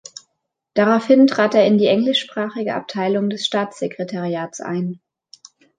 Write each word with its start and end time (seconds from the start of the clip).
Daraufhin 0.73 1.27
trat 1.27 1.53
er 1.53 1.67
in 1.67 1.77
die 1.77 1.85
englischsprachige 1.85 2.73
Abteilung 2.73 3.29
des 3.29 3.45
Staatssekretariats 3.45 4.59
ein. 4.59 4.99